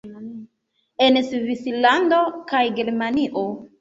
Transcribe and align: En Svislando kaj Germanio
En 1.07 1.19
Svislando 1.27 2.23
kaj 2.53 2.63
Germanio 2.81 3.45